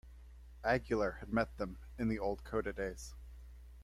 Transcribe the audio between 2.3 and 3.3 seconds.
Coda days.